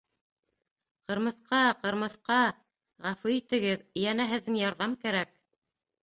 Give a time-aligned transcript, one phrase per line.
[1.09, 2.37] —Ҡырмыҫҡа, Ҡырмыҫҡа,
[3.07, 5.31] ғәфү итегеҙ, йәнә һеҙҙең ярҙам кәрәк.